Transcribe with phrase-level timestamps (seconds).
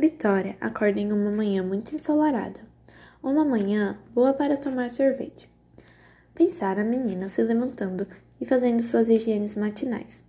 [0.00, 2.60] Vitória acorda em uma manhã muito ensolarada.
[3.20, 5.50] Uma manhã boa para tomar sorvete.
[6.32, 8.06] Pensara a menina se levantando
[8.40, 10.22] e fazendo suas higienes matinais.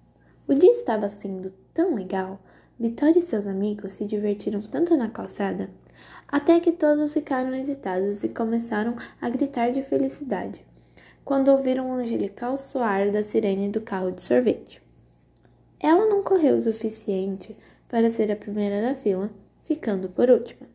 [0.47, 2.41] O dia estava sendo tão legal.
[2.79, 5.69] Vitória e seus amigos se divertiram tanto na calçada,
[6.27, 10.65] até que todos ficaram hesitados e começaram a gritar de felicidade
[11.23, 14.81] quando ouviram o angelical soar da sirene do carro de sorvete.
[15.79, 17.55] Ela não correu o suficiente
[17.87, 19.29] para ser a primeira da fila
[19.69, 20.67] ficando por última.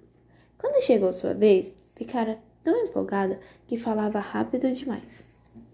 [0.57, 5.25] Quando chegou sua vez, ficara tão empolgada que falava rápido demais,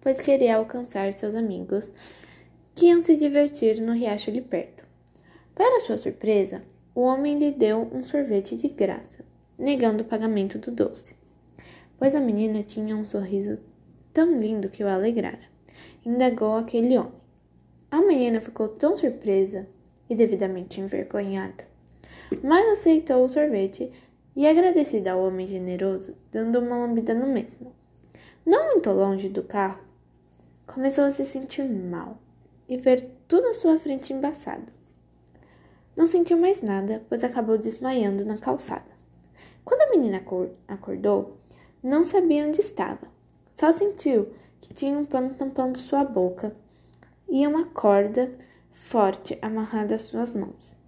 [0.01, 1.91] pois queria alcançar seus amigos
[2.75, 4.85] que iam se divertir no riacho ali perto.
[5.55, 6.63] Para sua surpresa,
[6.95, 9.23] o homem lhe deu um sorvete de graça,
[9.59, 11.15] negando o pagamento do doce,
[11.99, 13.59] pois a menina tinha um sorriso
[14.15, 15.51] tão lindo que o alegrara.
[16.07, 17.21] Indagou aquele homem.
[17.91, 19.69] A menina ficou tão surpresa
[20.09, 21.70] e devidamente envergonhada
[22.43, 23.91] mas aceitou o sorvete
[24.37, 27.75] e, agradecida ao homem generoso, dando uma lambida no mesmo.
[28.47, 29.81] Não muito longe do carro,
[30.67, 32.19] começou a se sentir mal
[32.69, 34.73] e ver tudo à sua frente embaçado.
[35.97, 38.91] Não sentiu mais nada, pois acabou desmaiando na calçada.
[39.65, 40.23] Quando a menina
[40.69, 41.37] acordou,
[41.83, 43.09] não sabia onde estava.
[43.55, 46.55] Só sentiu que tinha um pano tampando sua boca
[47.29, 48.33] e uma corda
[48.73, 50.80] forte amarrada às suas mãos.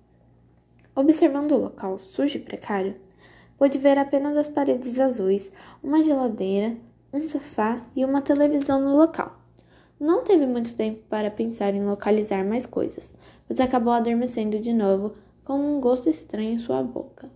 [0.94, 2.96] Observando o local sujo e precário,
[3.56, 5.50] pôde ver apenas as paredes azuis,
[5.82, 6.76] uma geladeira,
[7.12, 9.40] um sofá e uma televisão no local.
[9.98, 13.12] Não teve muito tempo para pensar em localizar mais coisas,
[13.46, 17.30] pois acabou adormecendo de novo com um gosto estranho em sua boca.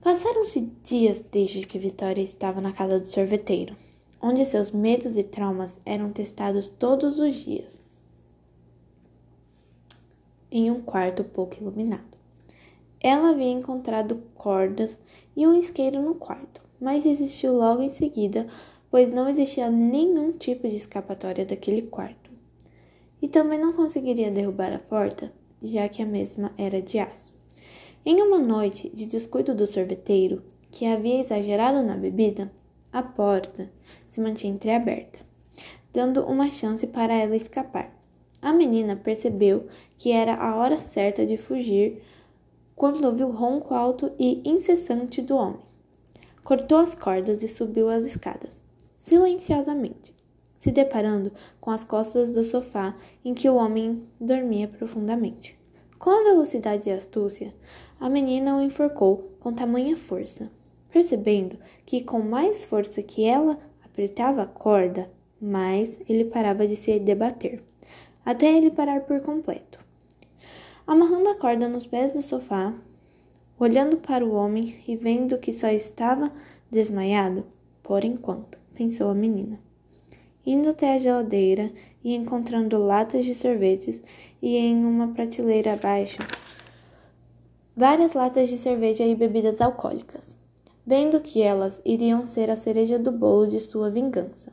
[0.00, 3.76] Passaram-se dias desde que Vitória estava na casa do sorveteiro,
[4.20, 7.84] onde seus medos e traumas eram testados todos os dias,
[10.50, 12.13] em um quarto pouco iluminado.
[13.04, 14.98] Ela havia encontrado cordas
[15.36, 18.46] e um isqueiro no quarto, mas desistiu logo em seguida,
[18.90, 22.30] pois não existia nenhum tipo de escapatória daquele quarto.
[23.20, 25.30] E também não conseguiria derrubar a porta,
[25.62, 27.30] já que a mesma era de aço.
[28.06, 32.50] Em uma noite de descuido do sorveteiro, que havia exagerado na bebida,
[32.90, 33.70] a porta
[34.08, 35.18] se mantinha entreaberta,
[35.92, 37.94] dando uma chance para ela escapar.
[38.40, 39.66] A menina percebeu
[39.98, 42.02] que era a hora certa de fugir
[42.76, 45.60] quando ouviu o ronco alto e incessante do homem.
[46.42, 48.60] Cortou as cordas e subiu as escadas,
[48.96, 50.12] silenciosamente,
[50.58, 55.56] se deparando com as costas do sofá em que o homem dormia profundamente.
[55.98, 57.54] Com a velocidade e astúcia,
[57.98, 60.50] a menina o enforcou com tamanha força,
[60.92, 61.56] percebendo
[61.86, 65.10] que com mais força que ela apertava a corda,
[65.40, 67.62] mais ele parava de se debater,
[68.24, 69.83] até ele parar por completo
[70.86, 72.74] amarrando a corda nos pés do sofá,
[73.58, 76.30] olhando para o homem e vendo que só estava
[76.70, 77.44] desmaiado,
[77.82, 79.58] por enquanto, pensou a menina.
[80.46, 81.70] Indo até a geladeira
[82.02, 84.00] e encontrando latas de sorvetes
[84.42, 86.18] e em uma prateleira abaixo
[87.76, 90.34] várias latas de cerveja e bebidas alcoólicas,
[90.86, 94.52] vendo que elas iriam ser a cereja do bolo de sua vingança.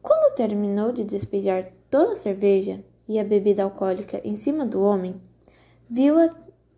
[0.00, 5.20] Quando terminou de despejar toda a cerveja e a bebida alcoólica em cima do homem,
[5.90, 6.14] viu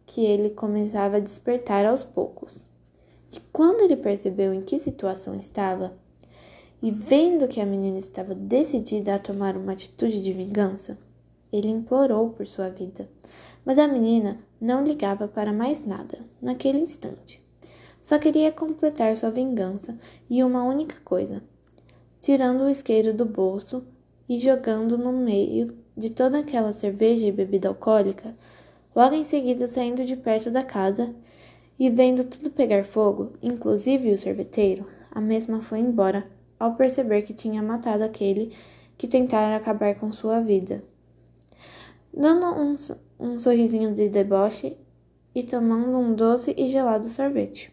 [0.06, 2.66] que ele começava a despertar aos poucos.
[3.30, 5.92] E quando ele percebeu em que situação estava,
[6.82, 10.96] e vendo que a menina estava decidida a tomar uma atitude de vingança,
[11.52, 13.08] ele implorou por sua vida.
[13.64, 17.40] Mas a menina não ligava para mais nada naquele instante.
[18.00, 19.96] Só queria completar sua vingança
[20.28, 21.42] e uma única coisa:
[22.20, 23.84] tirando o isqueiro do bolso
[24.28, 28.34] e jogando no meio de toda aquela cerveja e bebida alcoólica,
[28.94, 31.14] Logo em seguida, saindo de perto da casa
[31.78, 37.32] e vendo tudo pegar fogo, inclusive o sorveteiro, a mesma foi embora ao perceber que
[37.32, 38.54] tinha matado aquele
[38.98, 40.84] que tentara acabar com sua vida.
[42.14, 42.74] Dando um,
[43.18, 44.76] um sorrisinho de deboche
[45.34, 47.72] e tomando um doce e gelado sorvete.